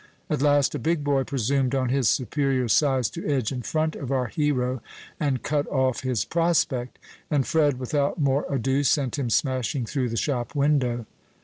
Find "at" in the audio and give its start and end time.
0.31-0.41